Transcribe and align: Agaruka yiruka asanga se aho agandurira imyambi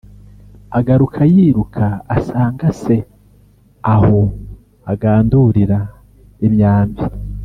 Agaruka 0.77 1.19
yiruka 1.33 1.85
asanga 2.15 2.67
se 2.81 2.95
aho 3.93 4.19
agandurira 4.91 5.79
imyambi 6.49 7.03